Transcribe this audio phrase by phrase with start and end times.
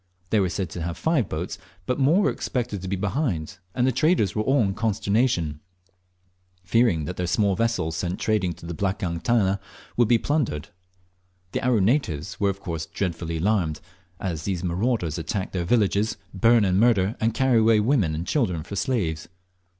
[0.31, 3.85] They were said to have five boats, but more were expected to be behind and
[3.85, 5.59] the traders were all in consternation,
[6.63, 9.59] fearing that their small vessels sent trading to the "blakang tana"
[9.97, 10.69] would be plundered.
[11.51, 13.79] The Aru natives were of course dreadfully alarmed,
[14.19, 18.63] as these marauders attack their villages, burn and murder, and carry away women and children
[18.63, 19.27] for slaves.